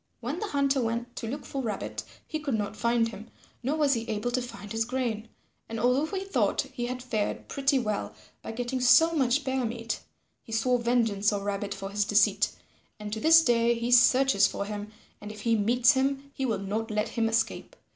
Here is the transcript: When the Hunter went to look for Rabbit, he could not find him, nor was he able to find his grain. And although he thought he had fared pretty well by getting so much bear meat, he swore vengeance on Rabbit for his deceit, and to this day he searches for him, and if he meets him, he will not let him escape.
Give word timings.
When 0.19 0.39
the 0.39 0.47
Hunter 0.47 0.81
went 0.81 1.15
to 1.17 1.27
look 1.27 1.45
for 1.45 1.61
Rabbit, 1.61 2.01
he 2.25 2.39
could 2.39 2.55
not 2.55 2.75
find 2.75 3.09
him, 3.09 3.29
nor 3.61 3.75
was 3.77 3.93
he 3.93 4.01
able 4.09 4.31
to 4.31 4.41
find 4.41 4.71
his 4.71 4.83
grain. 4.83 5.27
And 5.69 5.79
although 5.79 6.07
he 6.17 6.25
thought 6.25 6.63
he 6.73 6.87
had 6.87 7.03
fared 7.03 7.47
pretty 7.47 7.77
well 7.77 8.15
by 8.41 8.51
getting 8.53 8.81
so 8.81 9.13
much 9.13 9.43
bear 9.43 9.63
meat, 9.63 9.99
he 10.41 10.51
swore 10.53 10.79
vengeance 10.79 11.31
on 11.31 11.43
Rabbit 11.43 11.75
for 11.75 11.91
his 11.91 12.03
deceit, 12.03 12.49
and 12.99 13.13
to 13.13 13.19
this 13.19 13.43
day 13.43 13.75
he 13.75 13.91
searches 13.91 14.47
for 14.47 14.65
him, 14.65 14.91
and 15.21 15.31
if 15.31 15.41
he 15.41 15.55
meets 15.55 15.91
him, 15.91 16.31
he 16.33 16.47
will 16.47 16.57
not 16.57 16.89
let 16.89 17.09
him 17.09 17.29
escape. 17.29 17.75